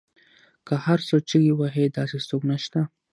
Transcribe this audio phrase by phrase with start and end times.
[0.67, 2.79] که هر څو چیغې وهي داسې څوک نشته